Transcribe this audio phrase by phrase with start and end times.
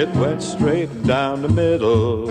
[0.00, 2.24] It went straight down the middle.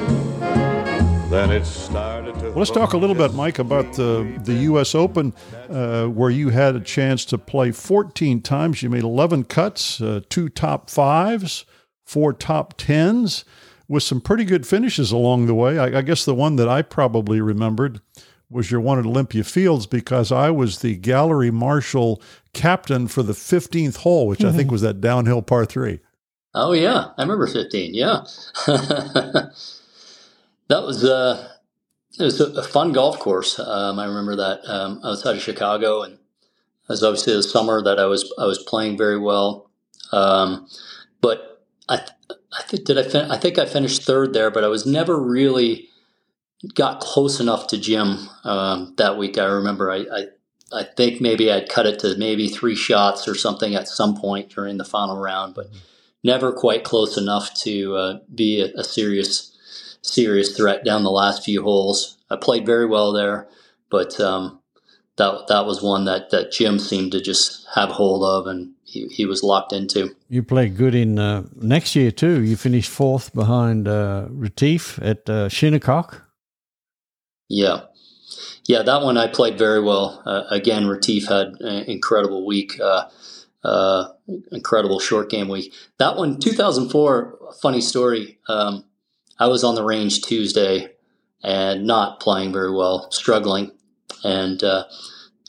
[1.29, 2.45] Then it started to.
[2.45, 4.95] Well, let's talk a little bit, Mike, about the, the U.S.
[4.95, 5.35] Open,
[5.69, 8.81] uh, where you had a chance to play 14 times.
[8.81, 11.63] You made 11 cuts, uh, two top fives,
[12.07, 13.45] four top tens,
[13.87, 15.77] with some pretty good finishes along the way.
[15.77, 18.01] I, I guess the one that I probably remembered
[18.49, 22.19] was your one at Olympia Fields because I was the gallery marshal
[22.51, 25.99] captain for the 15th hole, which I think was that downhill par three.
[26.53, 27.93] Oh yeah, I remember 15.
[27.93, 28.21] Yeah,
[28.65, 29.51] that
[30.69, 31.49] was uh,
[32.19, 33.59] it was a, fun golf course.
[33.59, 36.19] Um, I remember that um, outside of Chicago, and it
[36.89, 39.69] was obviously the summer that I was I was playing very well.
[40.11, 40.67] Um,
[41.21, 41.99] but I
[42.57, 45.21] I think did I fin- I think I finished third there, but I was never
[45.21, 45.87] really
[46.73, 49.37] got close enough to Jim um, that week.
[49.37, 50.25] I remember I, I
[50.73, 54.49] I think maybe I'd cut it to maybe three shots or something at some point
[54.49, 55.67] during the final round, but
[56.23, 59.55] never quite close enough to uh, be a, a, serious
[60.01, 62.17] serious threat down the last few holes.
[62.29, 63.47] I played very well there,
[63.89, 64.59] but um,
[65.17, 69.07] that that was one that that Jim seemed to just have hold of, and he,
[69.07, 70.15] he was locked into.
[70.29, 72.41] You played good in uh, next year too.
[72.43, 76.23] You finished fourth behind uh, Retief at uh, Shinnecock.
[77.47, 77.81] Yeah.
[78.65, 80.21] Yeah, that one I played very well.
[80.25, 82.79] Uh, again, Retief had an incredible week,
[83.63, 84.09] uh,
[84.51, 85.73] incredible short game week.
[85.97, 88.39] That one, 2004, funny story.
[88.47, 88.85] Um,
[89.39, 90.89] I was on the range Tuesday
[91.43, 93.71] and not playing very well, struggling.
[94.23, 94.85] And uh,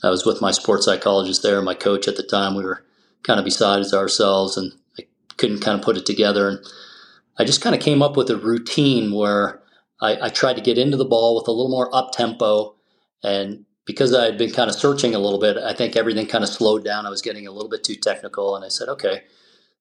[0.03, 2.55] I was with my sports psychologist there, my coach at the time.
[2.55, 2.83] We were
[3.23, 6.47] kind of beside ourselves and I couldn't kind of put it together.
[6.47, 6.59] And
[7.37, 9.61] I just kind of came up with a routine where
[10.01, 12.75] I, I tried to get into the ball with a little more up tempo.
[13.23, 16.43] And because I had been kind of searching a little bit, I think everything kind
[16.43, 17.05] of slowed down.
[17.05, 18.55] I was getting a little bit too technical.
[18.55, 19.23] And I said, okay,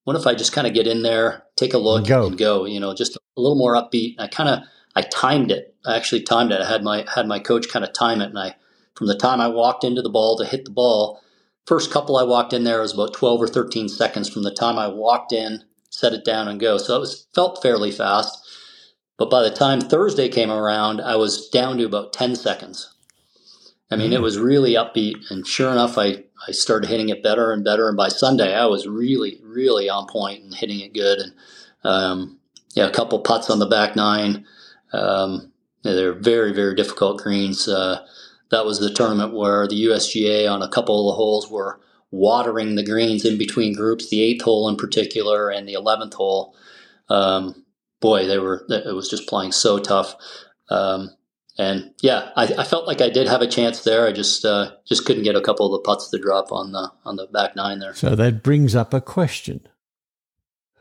[0.05, 2.27] what if I just kind of get in there, take a look, go.
[2.27, 2.65] and go?
[2.65, 4.15] You know, just a little more upbeat.
[4.17, 4.61] And I kind of
[4.97, 5.75] I timed it.
[5.87, 6.61] I actually timed it.
[6.61, 8.57] I had my had my coach kind of time it, and I
[8.95, 11.23] from the time I walked into the ball to hit the ball,
[11.67, 14.79] first couple I walked in there was about twelve or thirteen seconds from the time
[14.79, 16.77] I walked in, set it down, and go.
[16.77, 18.47] So it was felt fairly fast.
[19.21, 22.95] But by the time Thursday came around, I was down to about 10 seconds.
[23.91, 24.23] I mean, it mm.
[24.23, 25.31] was really upbeat.
[25.31, 27.89] And sure enough, I, I started hitting it better and better.
[27.89, 31.19] And by Sunday, I was really, really on point and hitting it good.
[31.19, 31.33] And
[31.83, 32.39] um,
[32.75, 34.47] yeah, a couple putts on the back nine.
[34.93, 35.53] Um,
[35.83, 37.67] they're very, very difficult greens.
[37.67, 38.07] Uh,
[38.51, 41.81] that was the tournament where the USGA on a couple of the holes were
[42.11, 46.57] watering the greens in between groups, the eighth hole in particular and the 11th hole.
[47.09, 47.65] Um,
[48.01, 50.17] boy, they were it was just playing so tough.
[50.69, 51.11] Um,
[51.61, 54.07] and yeah, I, I, felt like I did have a chance there.
[54.07, 56.91] I just uh, just couldn't get a couple of the putts to drop on the
[57.05, 57.95] on the back nine there.
[57.95, 59.69] So that brings up a question: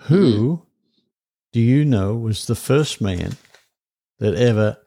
[0.04, 0.64] Who mm-hmm.
[1.52, 3.36] do you know was the first man
[4.20, 4.78] that ever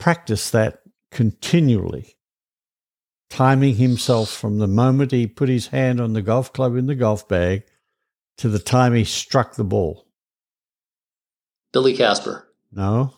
[0.00, 0.80] practiced that
[1.12, 2.16] continually,
[3.28, 6.96] timing himself from the moment he put his hand on the golf club in the
[6.96, 7.62] golf bag
[8.38, 10.08] to the time he struck the ball?
[11.72, 12.48] Billy Casper.
[12.72, 13.14] No.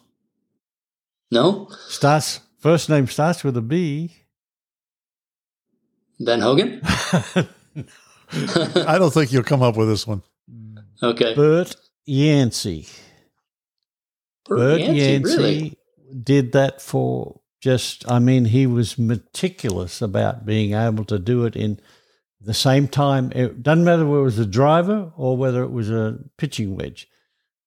[1.33, 1.69] No?
[1.89, 4.15] Starts first name starts with a B.
[6.21, 6.79] Ben Hogan?
[8.33, 10.23] I don't think you'll come up with this one.
[11.03, 11.35] Okay.
[11.35, 12.87] Bert Yancey.
[14.45, 15.79] Bert, Bert Yancey, Yancey really?
[16.23, 21.57] did that for just I mean he was meticulous about being able to do it
[21.57, 21.81] in
[22.43, 23.33] the same time.
[23.35, 27.09] It doesn't matter whether it was a driver or whether it was a pitching wedge.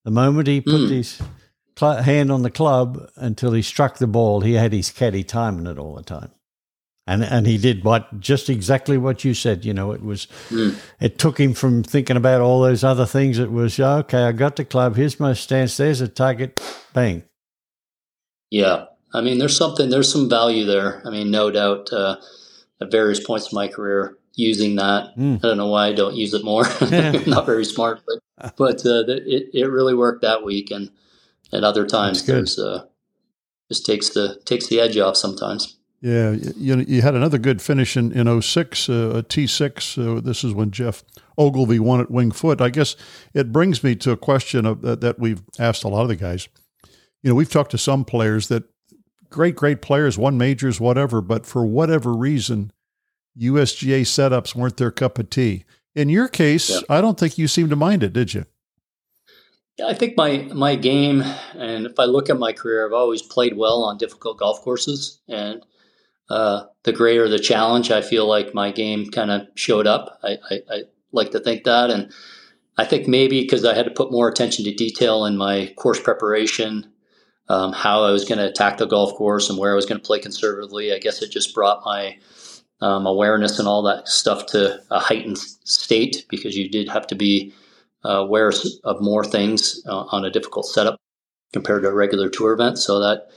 [0.03, 0.91] The moment he put mm.
[0.91, 1.19] his
[1.77, 5.67] cl- hand on the club until he struck the ball, he had his caddy timing
[5.67, 6.31] it all the time.
[7.07, 9.63] And, and he did what just exactly what you said.
[9.63, 10.75] You know, it was mm.
[10.99, 13.37] it took him from thinking about all those other things.
[13.37, 14.23] It was okay.
[14.23, 14.95] I got the club.
[14.95, 15.77] Here's my stance.
[15.77, 16.59] There's a target.
[16.93, 17.21] Bang.
[18.49, 19.91] Yeah, I mean, there's something.
[19.91, 21.03] There's some value there.
[21.05, 21.93] I mean, no doubt.
[21.93, 22.15] Uh,
[22.81, 25.15] at various points in my career, using that.
[25.17, 25.37] Mm.
[25.37, 26.63] I don't know why I don't use it more.
[27.27, 30.91] Not very smart, but but uh, it it really worked that week, and
[31.55, 32.85] at other times there's uh,
[33.69, 35.77] just takes the takes the edge off sometimes.
[36.01, 40.17] Yeah, you you had another good finish in in 06, uh, a T6.
[40.17, 41.03] Uh, this is when Geoff
[41.37, 42.61] Ogilvy won at Winged Foot.
[42.61, 42.95] I guess
[43.33, 46.15] it brings me to a question of, uh, that we've asked a lot of the
[46.15, 46.47] guys.
[47.23, 48.65] You know, we've talked to some players that
[49.29, 52.71] great, great players, won majors, whatever, but for whatever reason,
[53.39, 55.65] USGA setups weren't their cup of tea.
[55.95, 56.81] In your case, yeah.
[56.89, 58.45] I don't think you seemed to mind it, did you?
[59.77, 61.21] Yeah, I think my my game,
[61.53, 65.19] and if I look at my career, I've always played well on difficult golf courses,
[65.27, 65.65] and
[66.29, 70.19] uh, the greater the challenge, I feel like my game kind of showed up.
[70.23, 70.81] I, I, I,
[71.11, 72.11] like to think that, and
[72.77, 75.99] I think maybe because I had to put more attention to detail in my course
[75.99, 76.91] preparation,
[77.47, 80.01] um, how I was going to attack the golf course and where I was going
[80.01, 80.93] to play conservatively.
[80.93, 82.17] I guess it just brought my
[82.81, 87.15] um, awareness and all that stuff to a heightened state because you did have to
[87.15, 87.53] be
[88.05, 88.51] aware
[88.83, 90.97] of more things uh, on a difficult setup
[91.53, 92.77] compared to a regular tour event.
[92.77, 93.29] So that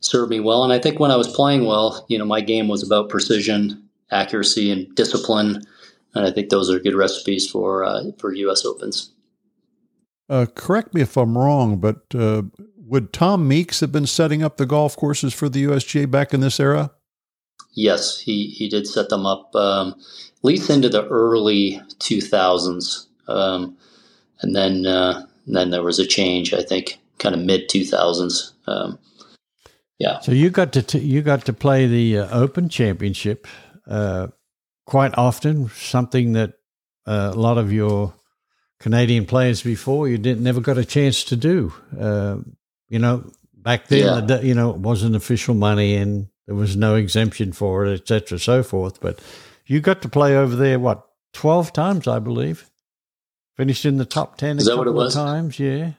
[0.00, 0.64] served me well.
[0.64, 3.88] And I think when I was playing well, you know, my game was about precision,
[4.10, 5.62] accuracy, and discipline.
[6.14, 8.64] And I think those are good recipes for uh, for U.S.
[8.64, 9.10] Opens.
[10.28, 12.42] Uh, correct me if I'm wrong, but uh,
[12.76, 16.40] would Tom Meeks have been setting up the golf courses for the USGA back in
[16.40, 16.92] this era?
[17.74, 23.06] Yes, he, he did set them up um, at least into the early 2000s.
[23.28, 23.76] Um,
[24.40, 28.52] and then uh, then there was a change, I think, kind of mid 2000s.
[28.66, 28.98] Um,
[29.98, 30.20] yeah.
[30.20, 33.46] So you got to t- you got to play the uh, Open Championship
[33.86, 34.28] uh,
[34.84, 36.54] quite often, something that
[37.06, 38.14] uh, a lot of your
[38.80, 41.72] Canadian players before you didn't never got a chance to do.
[41.98, 42.38] Uh,
[42.88, 44.40] you know, back then, yeah.
[44.40, 48.62] you know, it wasn't official money and there was no exemption for it, etc., so
[48.62, 49.00] forth.
[49.00, 49.20] But
[49.66, 52.70] you got to play over there, what, 12 times, I believe?
[53.56, 55.92] Finished in the top 10 Is a couple of times, yeah.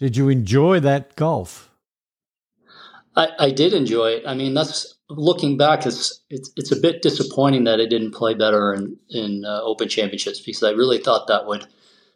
[0.00, 1.70] Did you enjoy that golf?
[3.14, 4.24] I, I did enjoy it.
[4.26, 8.34] I mean, that's looking back, it's, it's, it's a bit disappointing that I didn't play
[8.34, 11.66] better in, in uh, Open Championships because I really thought that would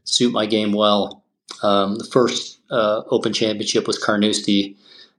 [0.03, 1.23] suit my game well.
[1.63, 4.77] Um, the first uh, Open Championship was Carnoustie.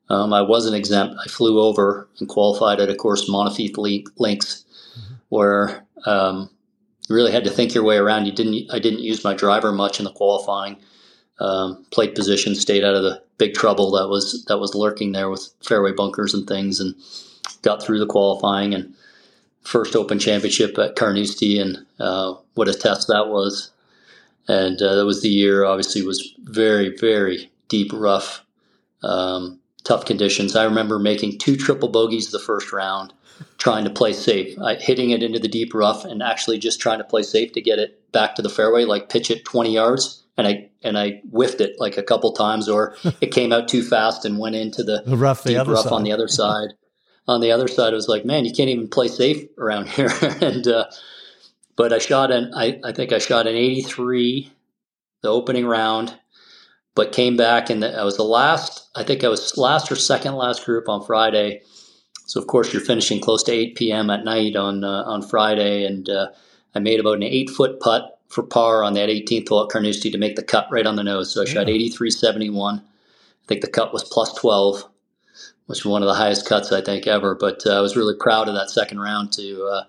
[0.10, 1.16] Um, I wasn't exempt.
[1.24, 3.78] I flew over and qualified at a course Monifieth
[4.18, 4.66] Links,
[4.98, 5.14] mm-hmm.
[5.30, 6.50] where um,
[7.08, 8.26] you really had to think your way around.
[8.26, 8.70] You didn't.
[8.72, 10.78] I didn't use my driver much in the qualifying.
[11.40, 15.30] Um, played position, stayed out of the big trouble that was that was lurking there
[15.30, 16.96] with fairway bunkers and things, and
[17.62, 18.94] got through the qualifying and
[19.62, 23.72] first Open Championship at Carnoustie, and uh, what a test that was.
[24.50, 25.66] And uh, that was the year.
[25.66, 28.44] Obviously, was very very deep, rough,
[29.04, 30.56] um, tough conditions.
[30.56, 33.14] I remember making two triple bogeys the first round,
[33.58, 37.00] trying to play safe, I, hitting it into the deep rough, and actually just trying
[37.00, 40.24] to play safe to get it back to the fairway, like pitch it twenty yards
[40.38, 43.84] and I and I whiffed it like a couple times, or it came out too
[43.84, 45.94] fast and went into the, the rough, the rough side.
[45.94, 46.70] on the other side.
[47.28, 50.12] on the other side, it was like, man, you can't even play safe around here.
[50.42, 50.86] and uh,
[51.76, 54.52] but I shot an I, I think I shot an 83
[55.24, 56.14] the opening round,
[56.94, 58.88] but came back and I was the last.
[58.96, 61.64] I think I was last or second last group on Friday.
[62.28, 64.10] So of course you're finishing close to 8 p.m.
[64.10, 66.28] at night on uh, on Friday, and uh,
[66.76, 70.12] I made about an eight foot putt for par on that 18th hole at Carnoustie
[70.12, 71.34] to make the cut right on the nose.
[71.34, 72.80] So I shot 83.71.
[72.80, 72.82] I
[73.48, 74.84] think the cut was plus 12,
[75.68, 77.34] which was one of the highest cuts I think ever.
[77.34, 79.84] But uh, I was really proud of that second round to uh,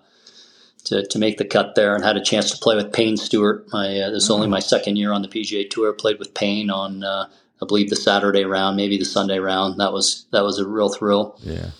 [0.85, 3.67] to to make the cut there, and had a chance to play with Payne Stewart.
[3.73, 4.51] My uh, this is only mm.
[4.51, 5.91] my second year on the PGA Tour.
[5.91, 7.27] Played with Payne on uh,
[7.61, 9.79] I believe the Saturday round, maybe the Sunday round.
[9.81, 11.37] That was that was a real thrill.
[11.43, 11.71] Yeah.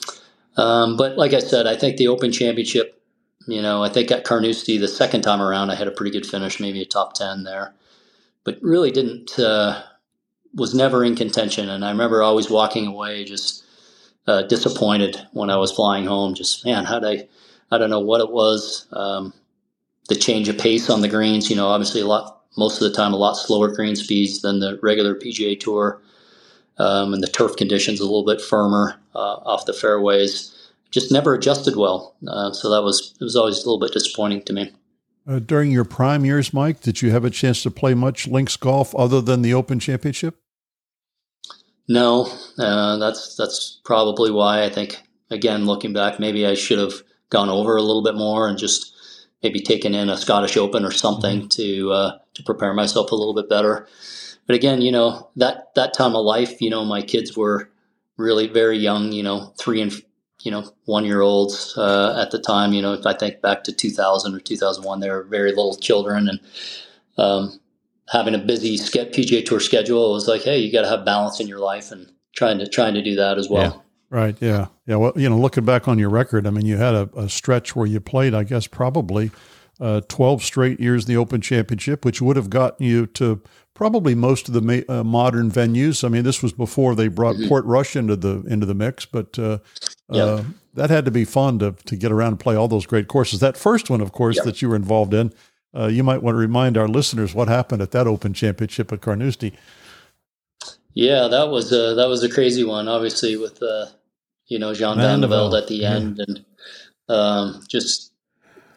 [0.57, 2.99] Um, but like I said, I think the Open Championship
[3.49, 6.25] you know, I think at Carnoustie the second time around I had a pretty good
[6.25, 7.73] finish, maybe a top ten there,
[8.43, 9.81] but really didn't uh,
[10.53, 11.69] was never in contention.
[11.69, 13.63] And I remember always walking away just
[14.27, 16.35] uh, disappointed when I was flying home.
[16.35, 17.27] Just man, how did I?
[17.75, 18.87] I don't know what it was.
[18.93, 19.33] Um,
[20.09, 21.49] the change of pace on the greens.
[21.49, 24.59] You know, obviously a lot most of the time a lot slower green speeds than
[24.59, 26.01] the regular PGA Tour,
[26.79, 30.55] um, and the turf conditions a little bit firmer uh, off the fairways
[30.91, 32.15] just never adjusted well.
[32.27, 34.71] Uh, so that was it was always a little bit disappointing to me.
[35.27, 38.57] Uh, during your prime years, Mike, did you have a chance to play much links
[38.57, 40.37] golf other than the Open Championship?
[41.87, 47.03] No, uh, that's that's probably why I think again looking back, maybe I should have
[47.29, 48.95] gone over a little bit more and just
[49.43, 51.47] maybe taken in a Scottish Open or something mm-hmm.
[51.47, 53.87] to uh, to prepare myself a little bit better.
[54.49, 57.69] But again, you know that that time of life, you know, my kids were
[58.17, 59.93] really very young, you know, three and
[60.41, 62.73] you know, one year olds uh, at the time.
[62.73, 66.27] You know, if I think back to 2000 or 2001, they were very little children,
[66.27, 66.39] and
[67.19, 67.59] um,
[68.09, 71.39] having a busy PGA Tour schedule, it was like, hey, you got to have balance
[71.39, 73.61] in your life, and trying to trying to do that as well.
[73.61, 74.17] Yeah.
[74.17, 74.35] Right.
[74.39, 74.65] Yeah.
[74.87, 74.95] Yeah.
[74.95, 77.75] Well, you know, looking back on your record, I mean, you had a, a stretch
[77.75, 79.29] where you played, I guess, probably
[79.79, 83.41] uh, 12 straight years in the Open Championship, which would have gotten you to
[83.73, 86.03] probably most of the ma- uh, modern venues.
[86.03, 87.47] I mean, this was before they brought mm-hmm.
[87.47, 89.59] Portrush into the into the mix, but uh,
[90.09, 90.27] yep.
[90.27, 90.43] uh,
[90.73, 93.39] that had to be fun to to get around and play all those great courses.
[93.39, 94.45] That first one, of course, yep.
[94.45, 95.31] that you were involved in.
[95.73, 99.01] Uh, you might want to remind our listeners what happened at that Open Championship at
[99.01, 99.53] Carnoustie.
[100.93, 102.87] Yeah, that was a, that was a crazy one.
[102.87, 103.85] Obviously, with uh,
[104.47, 106.25] you know Jean Van de Velde at the end, yeah.
[106.27, 106.45] and
[107.07, 108.08] um, just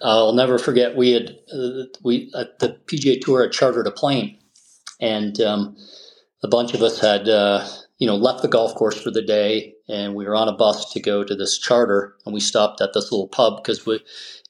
[0.02, 0.96] I'll never forget.
[0.96, 4.38] We had uh, we at the PGA Tour had chartered a plane,
[5.00, 5.76] and um,
[6.42, 7.66] a bunch of us had uh,
[7.98, 10.92] you know left the golf course for the day, and we were on a bus
[10.92, 14.00] to go to this charter, and we stopped at this little pub because we, you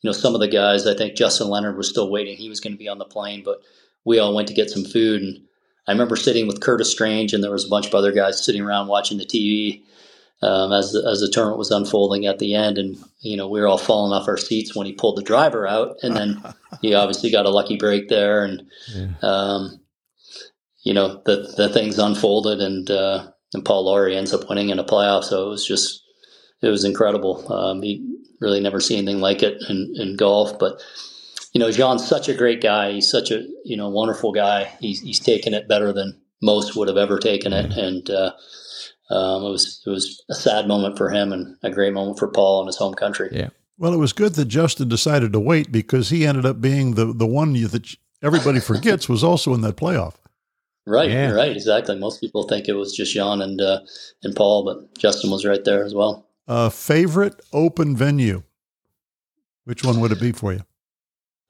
[0.04, 0.86] know, some of the guys.
[0.86, 3.42] I think Justin Leonard was still waiting; he was going to be on the plane,
[3.44, 3.60] but
[4.04, 5.42] we all went to get some food, and
[5.86, 8.62] I remember sitting with Curtis Strange, and there was a bunch of other guys sitting
[8.62, 9.82] around watching the TV
[10.42, 13.60] um, as the, as the tournament was unfolding at the end, and you know we
[13.60, 16.42] were all falling off our seats when he pulled the driver out, and then
[16.82, 19.08] he obviously got a lucky break there, and yeah.
[19.22, 19.80] um,
[20.82, 24.80] you know the the things unfolded, and uh, and Paul Lawrie ends up winning in
[24.80, 26.02] a playoff, so it was just
[26.60, 27.50] it was incredible.
[27.52, 28.04] Um, he
[28.40, 30.82] really never seen anything like it in, in golf, but
[31.52, 32.92] you know Jean's such a great guy.
[32.92, 34.72] He's such a you know wonderful guy.
[34.80, 38.32] He's he's taken it better than most would have ever taken it, and uh,
[39.12, 42.28] um, it was it was a sad moment for him and a great moment for
[42.28, 43.28] Paul and his home country.
[43.30, 43.50] Yeah.
[43.78, 47.12] Well, it was good that Justin decided to wait because he ended up being the
[47.12, 50.14] the one that everybody forgets was also in that playoff.
[50.84, 51.30] Right, yeah.
[51.30, 51.96] right, exactly.
[51.96, 53.80] Most people think it was just Jean and uh,
[54.22, 56.26] and Paul, but Justin was right there as well.
[56.48, 58.42] Uh, favorite open venue?
[59.64, 60.62] Which one would it be for you?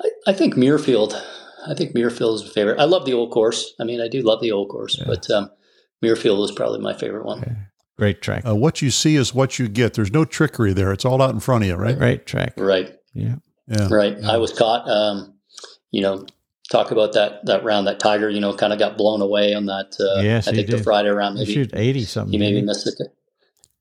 [0.03, 1.15] I, I think Muirfield.
[1.67, 2.79] I think Muirfield is a favorite.
[2.79, 3.73] I love the old course.
[3.81, 5.05] I mean, I do love the old course, yeah.
[5.07, 5.51] but um,
[6.03, 7.41] Muirfield was probably my favorite one.
[7.41, 7.53] Okay.
[7.99, 8.45] Great track.
[8.47, 9.95] Uh, what you see is what you get.
[9.95, 10.93] There's no trickery there.
[10.93, 11.99] It's all out in front of you, right?
[11.99, 12.55] Right track.
[12.57, 12.95] Right.
[13.15, 13.37] Yeah.
[13.69, 13.89] Yeah.
[13.91, 14.19] Right.
[14.19, 14.33] Yeah.
[14.33, 14.89] I was caught.
[14.89, 15.35] Um,
[15.91, 16.27] you know,
[16.71, 19.67] talk about that that round that Tiger, you know, kind of got blown away on
[19.67, 19.95] that.
[20.01, 21.37] Uh, yes, I think the Friday round.
[21.37, 22.33] Maybe he shoot eighty something.
[22.33, 22.67] He maybe maybe.
[22.67, 23.15] missed it.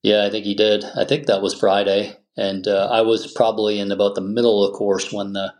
[0.03, 0.83] Yeah, I think he did.
[0.95, 4.71] I think that was Friday, and uh, I was probably in about the middle of
[4.71, 5.53] the course when the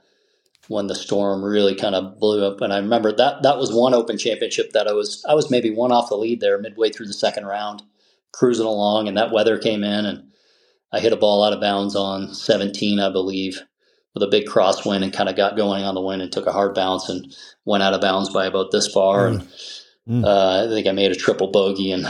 [0.67, 2.61] when the storm really kind of blew up.
[2.61, 5.69] And I remember that that was one Open Championship that I was I was maybe
[5.69, 7.81] one off the lead there midway through the second round,
[8.31, 10.31] cruising along, and that weather came in, and
[10.91, 13.61] I hit a ball out of bounds on 17, I believe,
[14.13, 16.51] with a big crosswind, and kind of got going on the wind and took a
[16.51, 17.33] hard bounce and
[17.65, 19.39] went out of bounds by about this far, mm.
[20.07, 20.25] and mm.
[20.25, 22.07] Uh, I think I made a triple bogey and.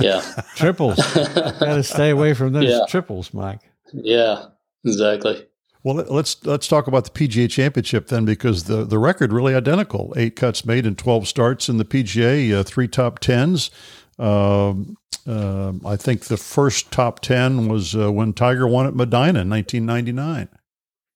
[0.00, 0.22] Yeah,
[0.56, 0.96] triples.
[1.14, 2.86] Got to stay away from those yeah.
[2.88, 3.60] triples, Mike.
[3.92, 4.46] Yeah,
[4.84, 5.46] exactly.
[5.82, 10.12] Well, let's let's talk about the PGA Championship then, because the the record really identical:
[10.16, 13.70] eight cuts made in twelve starts in the PGA, uh, three top tens.
[14.18, 14.74] Uh,
[15.26, 20.48] I think the first top ten was uh, when Tiger won at Medinah in 1999.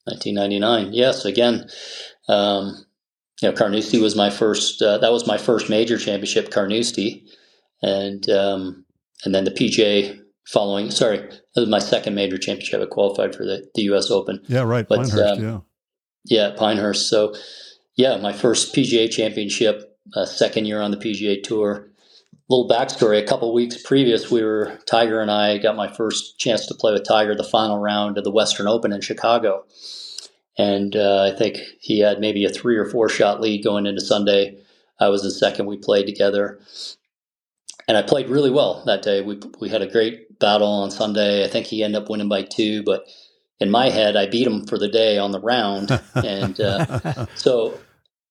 [0.05, 1.25] 1999, yes.
[1.25, 1.69] Again,
[2.29, 2.85] um,
[3.41, 4.81] you know, Carnoustie was my first.
[4.81, 7.27] Uh, that was my first major championship, Carnoustie,
[7.83, 8.85] and um,
[9.25, 10.91] and then the PGA following.
[10.91, 12.83] Sorry, that was my second major championship.
[12.83, 14.11] I qualified for the, the U.S.
[14.11, 14.41] Open.
[14.49, 14.87] Yeah, right.
[14.87, 15.61] But, Pinehurst, um, yeah.
[16.25, 17.09] Yeah, Pinehurst.
[17.09, 17.35] So,
[17.97, 21.89] yeah, my first PGA championship, uh, second year on the PGA Tour.
[22.51, 26.67] Little backstory: a couple weeks previous, we were Tiger and I got my first chance
[26.67, 29.65] to play with Tiger the final round of the Western Open in Chicago,
[30.59, 34.03] and uh, I think he had maybe a three or four shot lead going into
[34.03, 34.59] Sunday.
[35.01, 35.65] I was in second.
[35.65, 36.61] We played together,
[37.89, 39.23] and I played really well that day.
[39.23, 41.45] We we had a great battle on Sunday.
[41.45, 43.07] I think he ended up winning by two, but
[43.61, 47.79] in my head, I beat him for the day on the round, and uh, so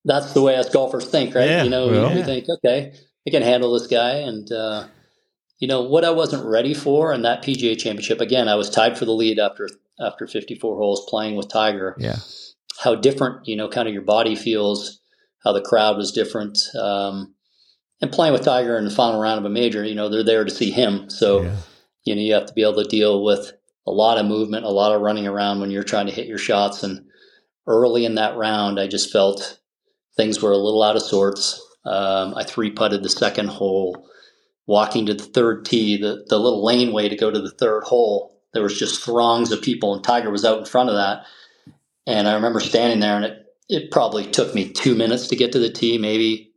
[0.04, 1.48] that's the way us golfers think, right?
[1.48, 2.24] Yeah, you know, well, we, yeah.
[2.24, 2.92] think, okay,
[3.26, 4.86] I can handle this guy, and uh,
[5.58, 8.20] you know what I wasn't ready for in that PGA Championship.
[8.20, 9.68] Again, I was tied for the lead after
[10.00, 11.96] after 54 holes playing with Tiger.
[11.98, 12.16] Yeah,
[12.80, 15.00] how different, you know, kind of your body feels,
[15.42, 16.58] how the crowd was different.
[16.78, 17.34] Um,
[18.00, 20.44] and playing with Tiger in the final round of a major, you know, they're there
[20.44, 21.08] to see him.
[21.08, 21.56] So, yeah.
[22.04, 23.52] You know, you have to be able to deal with
[23.86, 26.38] a lot of movement, a lot of running around when you're trying to hit your
[26.38, 26.82] shots.
[26.82, 27.06] And
[27.66, 29.58] early in that round, I just felt
[30.16, 31.60] things were a little out of sorts.
[31.84, 34.08] Um, I three putted the second hole,
[34.66, 38.40] walking to the third tee, the, the little laneway to go to the third hole.
[38.52, 41.24] There was just throngs of people, and Tiger was out in front of that.
[42.06, 45.52] And I remember standing there, and it, it probably took me two minutes to get
[45.52, 46.52] to the tee, maybe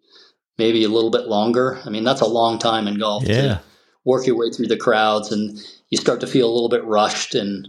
[0.57, 1.79] maybe a little bit longer.
[1.85, 3.41] I mean, that's a long time in golf yeah.
[3.41, 3.61] to
[4.07, 5.59] work your way through the crowds and
[5.89, 7.67] you start to feel a little bit rushed and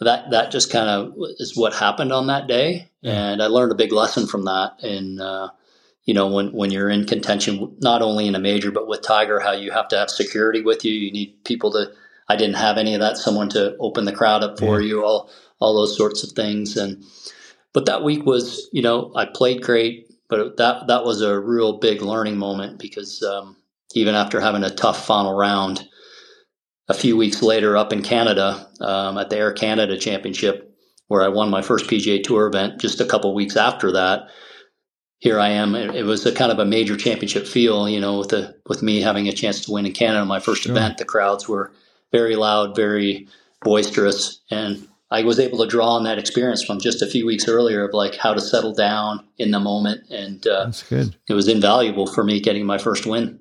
[0.00, 3.12] that that just kind of is what happened on that day yeah.
[3.12, 5.50] and I learned a big lesson from that and uh,
[6.04, 9.40] you know when when you're in contention not only in a major but with Tiger
[9.40, 11.92] how you have to have security with you you need people to
[12.28, 14.88] I didn't have any of that someone to open the crowd up for yeah.
[14.88, 17.04] you all all those sorts of things and
[17.74, 21.78] but that week was you know I played great but that that was a real
[21.78, 23.56] big learning moment because um,
[23.94, 25.88] even after having a tough final round,
[26.88, 30.70] a few weeks later up in Canada um, at the Air Canada Championship,
[31.08, 34.28] where I won my first PGA Tour event, just a couple weeks after that,
[35.18, 35.74] here I am.
[35.74, 38.82] It, it, was a kind of a major championship feel, you know, with the with
[38.82, 40.72] me having a chance to win in Canada, my first sure.
[40.72, 40.98] event.
[40.98, 41.72] The crowds were
[42.12, 43.28] very loud, very
[43.62, 47.48] boisterous, and I was able to draw on that experience from just a few weeks
[47.48, 51.16] earlier of like how to settle down in the moment, and uh, That's good.
[51.28, 53.40] it was invaluable for me getting my first win.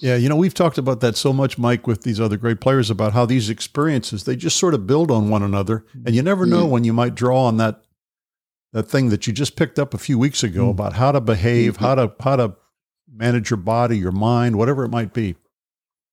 [0.00, 2.90] Yeah, you know, we've talked about that so much, Mike, with these other great players
[2.90, 6.44] about how these experiences they just sort of build on one another, and you never
[6.46, 6.70] know Mm.
[6.70, 7.80] when you might draw on that
[8.72, 10.70] that thing that you just picked up a few weeks ago Mm.
[10.70, 12.54] about how to behave, how to how to
[13.10, 15.36] manage your body, your mind, whatever it might be.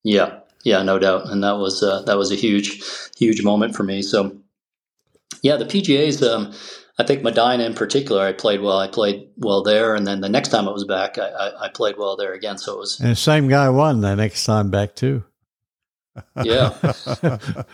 [0.04, 2.82] Yeah, yeah, no doubt, and that was uh, that was a huge,
[3.18, 4.02] huge moment for me.
[4.04, 4.38] So,
[5.42, 6.22] yeah, the PGA's.
[6.24, 6.54] Um,
[6.98, 8.78] I think Medinah in particular, I played well.
[8.78, 11.70] I played well there, and then the next time it was back, I, I, I
[11.70, 12.58] played well there again.
[12.58, 15.24] So it was, And the same guy won the next time back too.
[16.44, 16.76] yeah,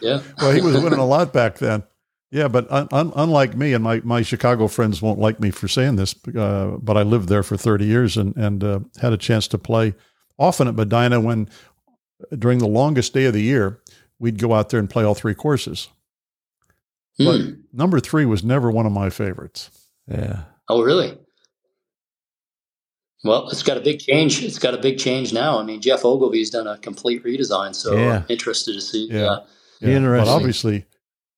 [0.01, 1.83] yeah, well, he was winning a lot back then.
[2.29, 5.67] Yeah, but un- un- unlike me, and my, my Chicago friends won't like me for
[5.67, 9.17] saying this, uh, but I lived there for 30 years and, and uh, had a
[9.17, 9.95] chance to play
[10.37, 11.49] often at Medinah when,
[12.37, 13.81] during the longest day of the year,
[14.19, 15.87] we'd go out there and play all three courses.
[17.17, 17.49] But Hmm.
[17.73, 19.69] number three was never one of my favorites.
[20.07, 20.43] Yeah.
[20.69, 21.17] Oh, really?
[23.23, 24.43] Well, it's got a big change.
[24.43, 25.57] It's got a big change now.
[25.59, 28.17] I mean, Geoff Ogilvy's done a complete redesign, so Yeah.
[28.19, 29.07] I'm interested to see.
[29.11, 29.39] Yeah.
[29.81, 30.85] Yeah, But obviously,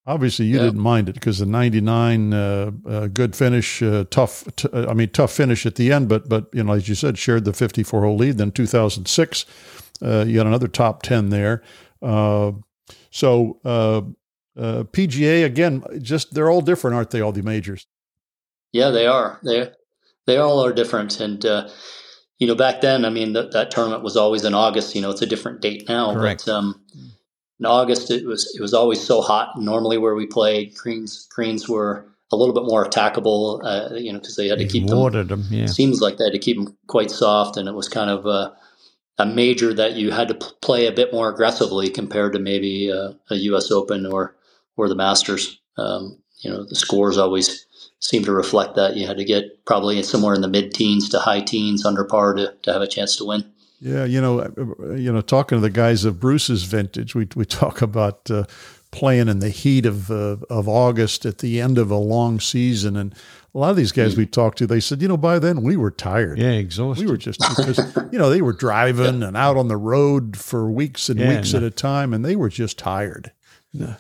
[0.06, 0.64] obviously you Yeah.
[0.64, 4.94] didn't mind it because the 99 uh, uh, good finish, uh, tough, t- uh, I
[4.94, 7.54] mean, tough finish at the end, but, but, you know, as you said, shared the
[7.54, 8.38] 54 hole lead.
[8.38, 9.46] Then 2006,
[10.02, 11.64] uh, you had another top 10 there.
[12.02, 12.52] Uh,
[13.12, 13.60] so,
[14.60, 17.22] uh, PGA again, just they're all different, aren't they?
[17.22, 17.88] All the majors.
[18.74, 19.40] yeah, they are.
[19.44, 19.72] They
[20.28, 21.70] they all are different, and uh,
[22.38, 24.96] you know, back then, I mean, that that tournament was always in August.
[24.96, 26.46] You know, it's a different date now, Correct.
[26.46, 26.82] but um,
[27.60, 29.60] in August it was it was always so hot.
[29.60, 33.60] Normally, where we played, greens greens were a little bit more attackable.
[33.64, 35.46] Uh, you know, because they had to He keep them watered them.
[35.50, 35.66] Yeah.
[35.66, 38.56] seems like they had to keep them quite soft, and it was kind of a,
[39.18, 42.92] a major that you had to p- play a bit more aggressively compared to maybe
[42.92, 43.72] uh, a U.S.
[43.72, 44.36] Open or
[44.80, 45.60] or the Masters.
[45.78, 47.66] Um, you know, the scores always
[48.00, 48.96] seem to reflect that.
[48.96, 52.54] You had to get probably somewhere in the mid-teens to high teens under par to,
[52.64, 53.44] to have a chance to win.
[53.82, 57.46] Yeah, you know, uh, you know, talking to the guys of Bruce's vintage, we we
[57.64, 58.44] talk about uh,
[58.92, 62.98] playing in the heat of uh, of August at the end of a long season,
[62.98, 63.14] and
[63.54, 65.76] a lot of these guys we talked to, they said, you know, by then we
[65.78, 66.38] were tired.
[66.40, 67.06] Yeah, exhausted.
[67.06, 67.80] We were just because
[68.12, 71.54] you know they were driving and out on the road for weeks and Yeah, weeks
[71.54, 71.58] no.
[71.60, 73.32] at a time, and they were just tired.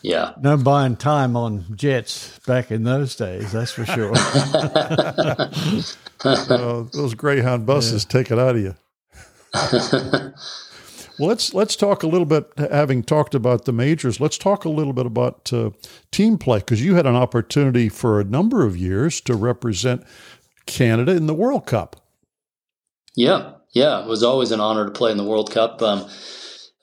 [0.01, 4.13] Yeah, no buying time on jets back in those days, that's for sure.
[6.25, 8.75] Uh, those Greyhound buses take it out of you.
[9.53, 10.33] Well,
[11.29, 12.51] let's let's talk a little bit.
[12.57, 15.69] Having talked about the majors, let's talk a little bit about uh,
[16.11, 20.03] team play because you had an opportunity for a number of years to represent
[20.65, 21.95] Canada in the World Cup.
[23.15, 24.01] yeah, yeah.
[24.01, 25.81] It was always an honor to play in the World Cup.
[25.81, 26.05] Um,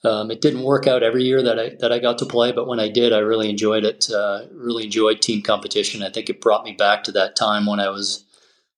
[0.07, 2.67] um, it didn't work out every year that I that I got to play, but
[2.67, 4.09] when I did, I really enjoyed it.
[4.09, 6.01] Uh, really enjoyed team competition.
[6.01, 8.25] I think it brought me back to that time when I was,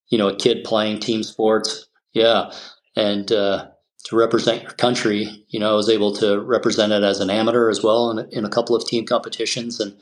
[0.09, 1.87] you know, a kid playing team sports.
[2.13, 2.51] Yeah,
[2.95, 3.67] and uh,
[4.05, 7.69] to represent your country, you know, I was able to represent it as an amateur
[7.69, 9.95] as well in, in a couple of team competitions, and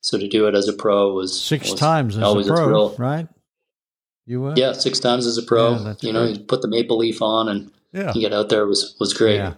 [0.00, 2.66] so to do it as a pro was Six was times as a always pro,
[2.66, 2.94] thrill.
[2.98, 3.26] right?
[4.26, 4.54] You were?
[4.56, 5.74] Yeah, six times as a pro.
[5.74, 6.38] Yeah, you know, great.
[6.38, 9.36] you put the maple leaf on and Yeah, you get out there was was great.
[9.36, 9.54] Yeah.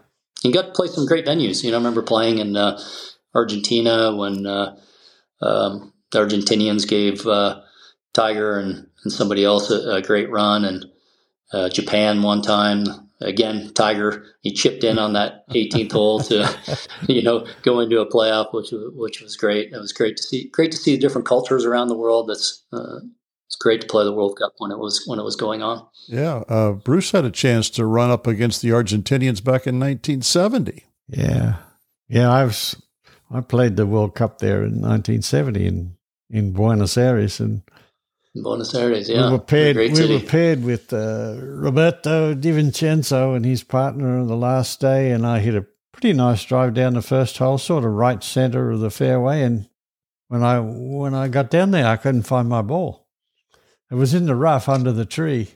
[0.47, 1.65] You got to play some great venues.
[1.65, 2.81] You know, I remember playing in uh,
[3.35, 4.77] Argentina when uh,
[5.43, 7.63] um, the Argentinians gave uh,
[8.15, 10.87] Tiger and, and somebody else a, a great run, and
[11.53, 12.85] uh, Japan one time.
[13.21, 16.59] Again, Tiger he chipped in on that 18th hole to,
[17.09, 19.73] you know, go into a playoff, which was- which was great.
[19.73, 20.49] It was great to see.
[20.51, 22.29] Great to see the different cultures around the world.
[22.29, 23.01] That's uh,
[23.47, 25.87] it's great to play the World Cup when it was when it was going on.
[26.09, 26.43] yeah.
[26.49, 30.85] Uh, Bruce had a chance to run up against the Argentinians back in 1970.
[31.09, 31.57] Yeah.
[32.09, 32.77] Yeah, I was
[33.31, 35.97] I played the World Cup there in 1970 in
[36.31, 37.63] in Buenos Aires and
[38.35, 40.15] In Buenos Aires, yeah, we were paired we city.
[40.15, 45.25] were paired with uh, Roberto De Vicenzo and his partner on the last day and
[45.27, 48.81] I hit a pretty nice drive down the first hole sort of right center of
[48.81, 49.69] the fairway and
[50.29, 53.06] when I when I got down there I couldn't find my ball.
[53.91, 55.49] It was in the rough under the tree.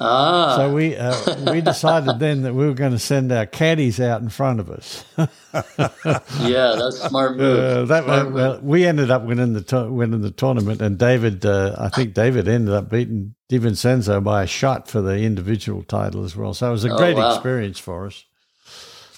[0.00, 4.00] Ah, So we uh, we decided then that we were going to send our caddies
[4.00, 5.04] out in front of us.
[5.18, 7.58] yeah, that's smart move.
[7.58, 11.44] Uh, that Smart well, we ended up winning the to- winning the tournament, and David,
[11.44, 15.82] uh, I think David ended up beating De Vicenzo by a shot for the individual
[15.82, 16.54] title as well.
[16.54, 17.34] So it was a Oh, great wow.
[17.34, 18.24] experience for us.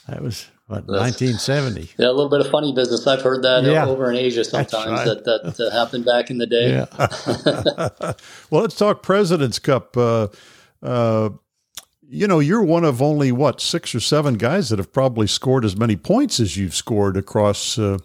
[0.08, 1.90] That was what 1970.
[1.98, 3.06] Yeah, a little bit of funny business.
[3.06, 3.86] I've heard that Yeah.
[3.86, 5.04] over in Asia sometimes right.
[5.06, 6.72] that that uh, happened back in the day.
[6.72, 7.88] Yeah,
[8.50, 9.96] well, let's talk President's Cup.
[9.96, 10.28] Uh,
[10.82, 11.30] uh,
[12.10, 15.64] you know, you're one of only what six or seven guys that have probably scored
[15.64, 17.98] as many points as you've scored across uh,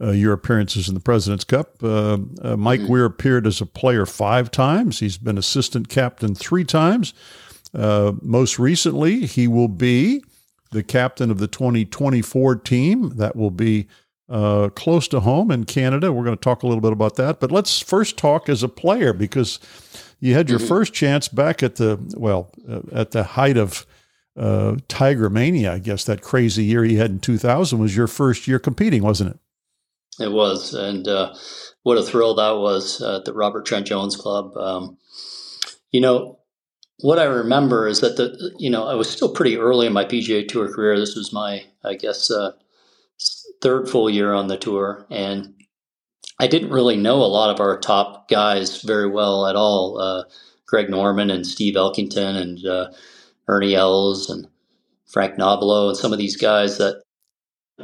[0.00, 1.82] uh, your appearances in the President's Cup.
[1.82, 2.92] Uh, uh, Mike mm-hmm.
[2.92, 5.00] Weir appeared as a player five times.
[5.00, 7.14] He's been assistant captain three times.
[7.74, 10.22] Uh, most recently, he will be
[10.70, 13.10] the captain of the 2024 team.
[13.16, 13.88] That will be
[14.28, 16.12] uh, close to home in Canada.
[16.12, 17.40] We're going to talk a little bit about that.
[17.40, 19.58] But let's first talk as a player because
[20.20, 20.68] you had your mm-hmm.
[20.68, 23.86] first chance back at the, well, uh, at the height of
[24.36, 28.46] uh, Tiger Mania, I guess that crazy year you had in 2000 was your first
[28.46, 30.24] year competing, wasn't it?
[30.24, 30.74] It was.
[30.74, 31.34] And uh,
[31.82, 34.56] what a thrill that was at the Robert Trent Jones Club.
[34.56, 34.98] Um,
[35.90, 36.38] you know,
[37.00, 40.04] what I remember is that the, you know, I was still pretty early in my
[40.04, 40.98] PGA Tour career.
[40.98, 42.52] This was my, I guess, uh,
[43.62, 45.06] third full year on the tour.
[45.10, 45.54] And
[46.40, 50.00] I didn't really know a lot of our top guys very well at all.
[50.00, 50.24] Uh,
[50.66, 52.90] Greg Norman and Steve Elkington and uh,
[53.48, 54.46] Ernie Els and
[55.06, 57.02] Frank Nobilo and some of these guys that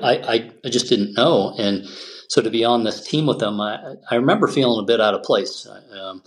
[0.02, 1.54] I, I, I, just didn't know.
[1.56, 1.86] And
[2.28, 5.14] so to be on this team with them, I, I remember feeling a bit out
[5.14, 5.66] of place.
[5.98, 6.22] Um,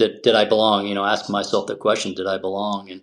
[0.00, 0.86] that did I belong?
[0.86, 2.90] You know, asking myself the question, did I belong?
[2.90, 3.02] And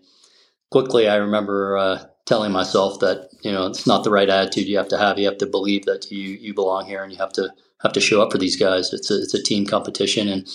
[0.69, 4.77] quickly, I remember uh, telling myself that you know it's not the right attitude you
[4.77, 5.17] have to have.
[5.17, 7.49] You have to believe that you you belong here, and you have to
[7.81, 8.93] have to show up for these guys.
[8.93, 10.47] It's a it's a team competition, and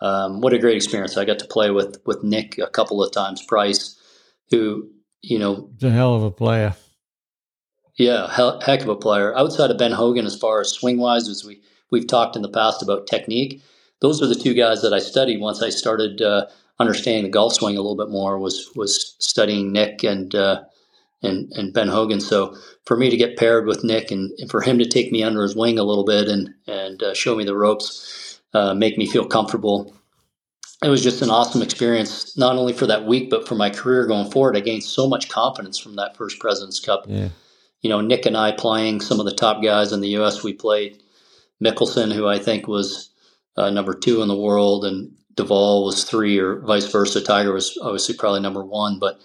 [0.00, 1.16] um, what a great experience!
[1.16, 3.44] I got to play with with Nick a couple of times.
[3.44, 3.96] Price,
[4.50, 4.90] who
[5.22, 6.74] you know, a hell of a player.
[7.96, 9.36] Yeah, hell, heck of a player.
[9.36, 11.60] Outside of Ben Hogan, as far as swing wise, as we
[11.90, 13.62] we've talked in the past about technique,
[14.04, 16.44] those are the two guys that I studied once I started uh,
[16.78, 18.38] understanding the golf swing a little bit more.
[18.38, 20.64] Was was studying Nick and uh,
[21.22, 22.20] and and Ben Hogan.
[22.20, 25.22] So for me to get paired with Nick and, and for him to take me
[25.22, 28.98] under his wing a little bit and and uh, show me the ropes, uh, make
[28.98, 29.90] me feel comfortable.
[30.82, 34.06] It was just an awesome experience, not only for that week, but for my career
[34.06, 34.54] going forward.
[34.54, 37.06] I gained so much confidence from that first President's Cup.
[37.08, 37.28] Yeah
[37.84, 40.42] you know, Nick and I playing some of the top guys in the U.S.
[40.42, 41.02] We played
[41.62, 43.10] Mickelson, who I think was
[43.56, 47.20] uh, number two in the world, and Duval was three, or vice versa.
[47.20, 49.20] Tiger was obviously probably number one, but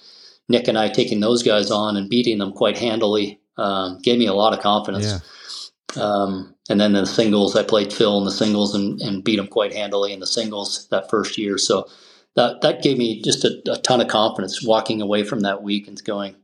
[0.48, 4.26] Nick and I taking those guys on and beating them quite handily um, gave me
[4.26, 5.22] a lot of confidence.
[5.96, 6.04] Yeah.
[6.04, 9.48] Um, and then the singles, I played Phil in the singles and, and beat him
[9.48, 11.58] quite handily in the singles that first year.
[11.58, 11.88] So
[12.36, 15.88] that that gave me just a, a ton of confidence walking away from that week
[15.88, 16.36] and going,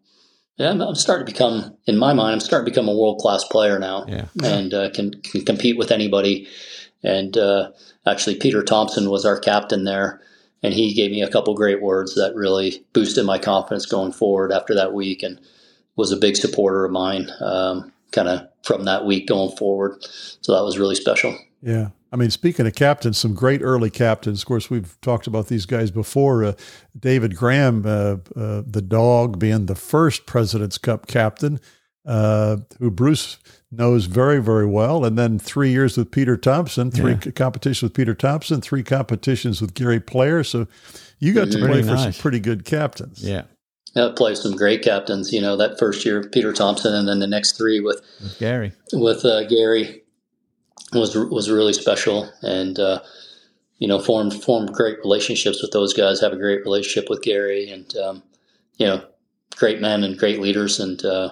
[0.57, 3.19] yeah, I'm, I'm, starting to become, in my mind, I'm starting to become a world
[3.19, 4.25] class player now, yeah.
[4.43, 6.47] and uh, can can compete with anybody.
[7.05, 7.71] And uh,
[8.05, 10.21] actually, Peter Thomson was our captain there,
[10.63, 14.51] and he gave me a couple great words that really boosted my confidence going forward
[14.51, 15.39] after that week, and
[15.95, 20.03] was a big supporter of mine, um, kind of from that week going forward.
[20.41, 21.37] So that was really special.
[21.61, 21.89] Yeah.
[22.11, 24.41] I mean, speaking of captains, some great early captains.
[24.41, 26.45] Of course, we've talked about these guys before.
[26.45, 26.53] Uh,
[26.97, 31.59] David Graham, uh, uh, the dog, being the first President's Cup captain,
[32.05, 33.37] uh, who Bruce
[33.71, 35.05] knows very, very well.
[35.05, 37.31] And then three years with Peter Thomson, three yeah.
[37.31, 40.43] competitions with Peter Thomson, three competitions with Gary Player.
[40.43, 40.67] So
[41.19, 43.23] you got to play for some pretty good captains.
[43.23, 43.43] Yeah.
[43.95, 45.31] Yeah, play some great captains.
[45.31, 48.73] You know, that first year, Peter Thomson, and then the next three with, with Gary.
[48.91, 50.03] With uh, Gary
[50.91, 52.99] was was really special, and uh,
[53.77, 56.19] you know formed formed great relationships with those guys.
[56.19, 58.23] Have a great relationship with Gary, and um,
[58.75, 59.01] you know
[59.55, 60.77] great men and great leaders.
[60.77, 61.31] And uh,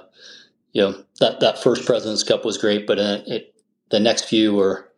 [0.73, 3.55] you know that that first Presidents Cup was great, but uh, it,
[3.89, 4.89] the next few were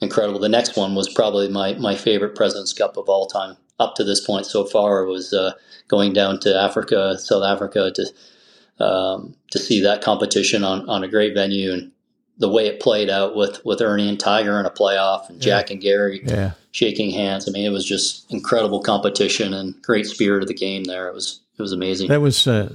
[0.00, 0.38] incredible.
[0.38, 4.04] The next one was probably my my favorite Presidents Cup of all time up to
[4.04, 5.02] this point so far.
[5.02, 5.52] It was uh,
[5.88, 11.08] going down to Africa, South Africa to um, to see that competition on on a
[11.08, 11.92] great venue and
[12.38, 15.68] the way it played out with with Ernie and Tiger in a playoff and Jack
[15.68, 15.72] yeah.
[15.72, 16.52] and Gary yeah.
[16.72, 17.48] shaking hands.
[17.48, 21.08] I mean, it was just incredible competition and great spirit of the game there.
[21.08, 22.08] It was it was amazing.
[22.08, 22.70] That was uh,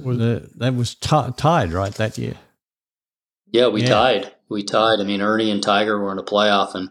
[0.56, 2.34] that was t- tied right that year.
[3.52, 3.88] Yeah, we yeah.
[3.88, 4.32] tied.
[4.48, 5.00] We tied.
[5.00, 6.90] I mean, Ernie and Tiger were in a playoff, and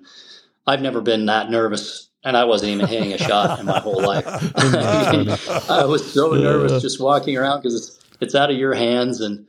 [0.65, 2.10] I've never been that nervous.
[2.24, 4.26] And I wasn't even hitting a shot in my whole life.
[4.56, 5.30] I, mean,
[5.69, 9.47] I was so nervous just walking around because it's it's out of your hands and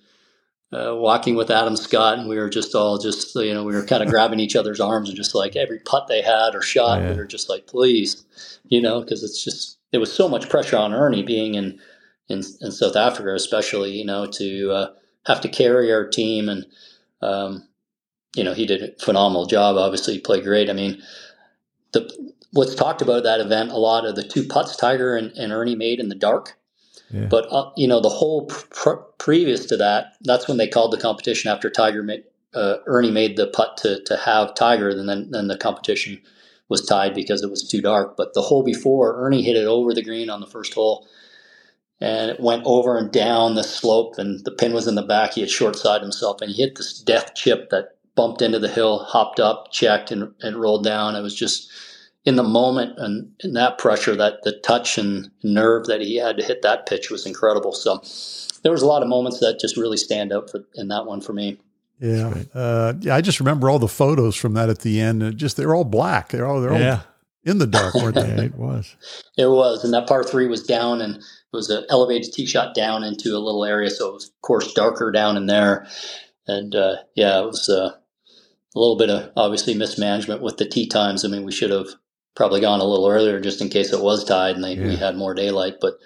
[0.72, 3.84] uh, walking with Adam Scott, and we were just all just you know we were
[3.84, 7.02] kind of grabbing each other's arms and just like every putt they had or shot,
[7.02, 7.10] yeah.
[7.10, 8.24] we were just like please,
[8.68, 11.78] you know, because it's just it was so much pressure on Ernie being in
[12.28, 14.86] in, in South Africa, especially you know to uh,
[15.26, 16.64] have to carry our team, and
[17.22, 17.68] um,
[18.36, 19.76] you know he did a phenomenal job.
[19.76, 20.70] Obviously, he played great.
[20.70, 21.02] I mean,
[21.92, 22.10] the
[22.52, 25.76] what's talked about that event a lot of the two putts Tiger and, and Ernie
[25.76, 26.56] made in the dark
[27.28, 30.98] but uh, you know, the whole pr- previous to that, that's when they called the
[31.00, 35.30] competition after Tiger made, uh, Ernie made the putt to to have Tiger, and then
[35.30, 36.20] then the competition
[36.68, 38.16] was tied because it was too dark.
[38.16, 41.06] But the hole before, Ernie hit it over the green on the first hole,
[42.02, 45.34] and it went over and down the slope, and the pin was in the back.
[45.34, 48.68] He had short side himself, and he hit this death chip that bumped into the
[48.68, 51.14] hill, hopped up, checked, and, and rolled down.
[51.14, 51.70] It was just
[52.24, 56.36] in the moment and in that pressure, that the touch and nerve that he had
[56.36, 57.72] to hit that pitch was incredible.
[57.72, 58.00] So
[58.62, 61.20] there was a lot of moments that just really stand out for in that one
[61.20, 61.58] for me.
[62.00, 63.14] Yeah, uh, yeah.
[63.14, 65.22] I just remember all the photos from that at the end.
[65.22, 66.30] And just they're all black.
[66.30, 66.96] They're all they're Yeah.
[66.96, 67.04] all
[67.44, 68.22] in the dark, weren't they?
[68.44, 68.96] It was.
[69.36, 72.74] It was, and that par three was down, and it was an elevated tee shot
[72.74, 75.86] down into a little area, so it was, of course, darker down in there.
[76.46, 77.92] And uh, yeah, it was uh,
[78.74, 81.24] a little bit of obviously mismanagement with the tee times.
[81.24, 81.88] I mean, we should have
[82.34, 85.16] probably gone a little earlier just in case it was tied and they, we had
[85.16, 85.74] more daylight.
[85.80, 85.98] But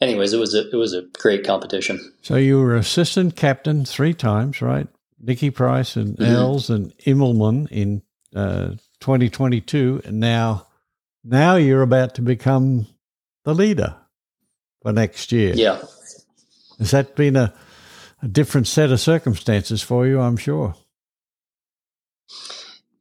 [0.00, 2.12] anyways, it was a it was a great competition.
[2.22, 4.86] So you were assistant captain three times, right?
[5.20, 6.30] Nicky Price and Mhm.
[6.30, 8.02] Els and Immelman in
[8.36, 10.66] uh, 2022, and now
[11.24, 12.86] now you're about to become
[13.44, 13.96] the leader
[14.82, 15.54] for next year.
[15.54, 15.82] Yeah.
[16.78, 17.52] Has that been a,
[18.22, 20.20] a different set of circumstances for you?
[20.20, 20.74] I'm sure.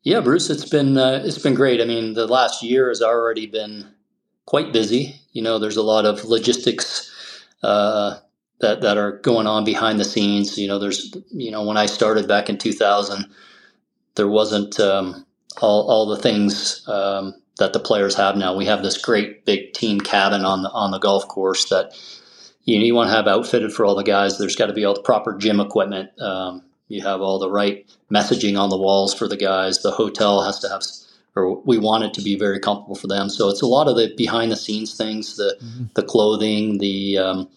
[0.03, 1.81] Yeah, Bruce, it's been uh, it's been great.
[1.81, 3.87] I mean, the last year has already been
[4.45, 5.19] quite busy.
[5.33, 7.11] You know, there's a lot of logistics
[7.61, 8.17] uh,
[8.61, 10.57] that that are going on behind the scenes.
[10.57, 13.25] You know, there's you know when I started back in 2000,
[14.15, 15.25] there wasn't um,
[15.61, 18.55] all all the things um, that the players have now.
[18.55, 21.93] We have this great big team cabin on the on the golf course that
[22.67, 24.37] you know, you want to have outfitted for all the guys.
[24.37, 26.09] There's got to be all the proper gym equipment.
[26.21, 29.81] Um, you have all the right messaging on the walls for the guys.
[29.81, 30.81] The hotel has to have,
[31.35, 33.29] or we want it to be very comfortable for them.
[33.29, 35.55] So it's a lot of the behind the scenes things, the
[35.95, 37.49] the clothing, the um,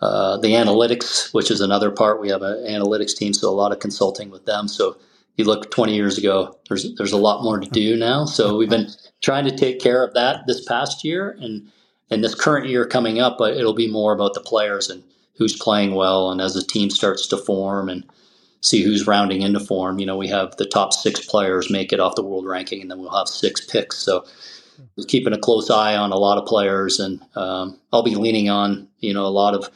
[0.00, 2.20] uh, the analytics, which is another part.
[2.20, 4.68] We have an analytics team, so a lot of consulting with them.
[4.68, 4.96] So
[5.36, 8.24] you look 20 years ago, there's there's a lot more to do now.
[8.24, 8.88] So we've been
[9.24, 11.70] trying to take care of that this past year, and
[12.10, 15.02] and this current year coming up, but it'll be more about the players and
[15.36, 18.04] who's playing well, and as the team starts to form and
[18.60, 19.98] see who's rounding into form.
[19.98, 22.90] You know, we have the top six players make it off the world ranking, and
[22.90, 23.98] then we'll have six picks.
[23.98, 24.24] So
[24.96, 28.50] we're keeping a close eye on a lot of players, and um, I'll be leaning
[28.50, 29.70] on you know a lot of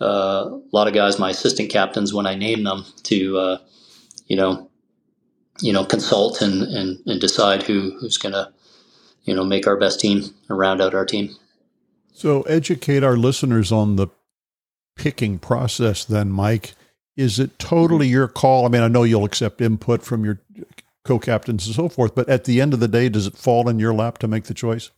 [0.00, 3.58] uh, a lot of guys, my assistant captains, when I name them to uh,
[4.26, 4.70] you know
[5.60, 8.50] you know consult and and, and decide who who's going to
[9.24, 11.34] you know make our best team and round out our team.
[12.12, 14.08] So educate our listeners on the
[14.96, 16.74] picking process then, Mike.
[17.16, 18.66] Is it totally your call?
[18.66, 20.40] I mean, I know you'll accept input from your
[21.04, 23.78] co-captains and so forth, but at the end of the day, does it fall in
[23.78, 24.90] your lap to make the choice?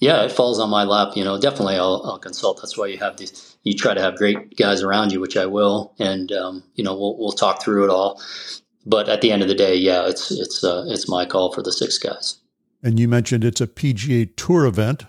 [0.00, 1.16] Yeah, it falls on my lap.
[1.16, 2.58] You know, definitely I'll, I'll consult.
[2.60, 3.56] That's why you have these.
[3.62, 6.96] You try to have great guys around you, which I will, and um, you know
[6.96, 8.20] we'll we'll talk through it all.
[8.86, 11.62] But at the end of the day, yeah, it's it's uh, it's my call for
[11.62, 12.38] the six guys.
[12.84, 15.04] And you mentioned it's a PGA Tour event.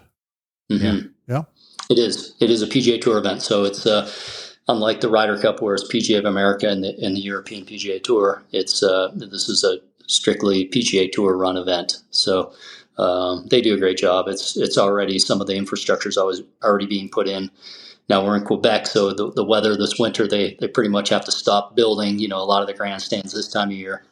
[0.72, 1.12] Mhm.
[1.28, 1.44] Yeah.
[1.90, 2.34] It is.
[2.40, 4.10] It is a PGA Tour event, so it's uh,
[4.68, 8.02] unlike the Ryder Cup, where it's PGA of America and the, and the European PGA
[8.02, 8.42] Tour.
[8.52, 12.02] It's uh, this is a strictly PGA Tour run event.
[12.10, 12.54] So
[12.98, 14.28] um, they do a great job.
[14.28, 17.52] It's it's already some of the infrastructure is always already being put in.
[18.08, 21.26] Now we're in Quebec, so the, the weather this winter they they pretty much have
[21.26, 22.20] to stop building.
[22.20, 24.04] You know, a lot of the grandstands this time of year,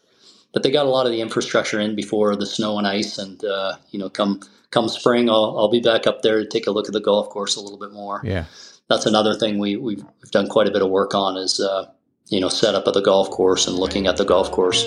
[0.53, 3.43] but they got a lot of the infrastructure in before the snow and ice, and
[3.43, 4.39] uh, you know, come
[4.69, 7.29] come spring, I'll I'll be back up there to take a look at the golf
[7.29, 8.21] course a little bit more.
[8.23, 8.45] Yeah.
[8.89, 11.89] That's another thing we we've, we've done quite a bit of work on is uh,
[12.27, 14.85] you know setup of the golf course and looking at the golf course.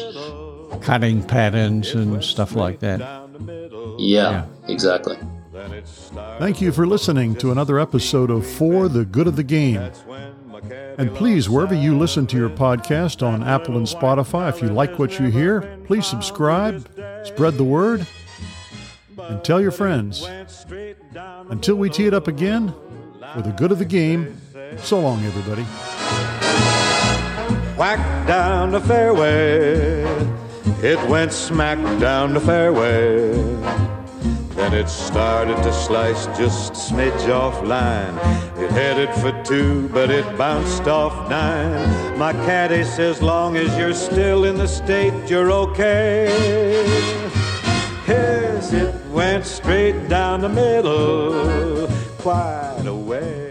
[0.83, 3.01] Cutting patterns and stuff like that.
[3.99, 5.17] Yeah, exactly.
[6.39, 9.91] Thank you for listening to another episode of For the Good of the Game.
[10.99, 14.99] And please, wherever you listen to your podcast on Apple and Spotify, if you like
[14.99, 16.89] what you hear, please subscribe,
[17.25, 18.07] spread the word,
[19.19, 20.27] and tell your friends.
[21.51, 22.73] Until we tee it up again,
[23.35, 24.41] for the good of the game,
[24.79, 25.65] so long, everybody.
[27.77, 30.03] Whack down the fairway.
[30.83, 33.33] It went smack down the fairway.
[34.55, 38.15] Then it started to slice just smidge off line.
[38.77, 42.19] Headed for two, but it bounced off nine.
[42.19, 46.27] My caddy says, long as you're still in the state, you're okay.
[48.07, 53.46] Yes, it went straight down the middle, quite a way.